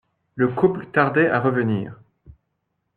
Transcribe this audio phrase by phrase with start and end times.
[0.33, 2.01] Le couple tardait à revenir.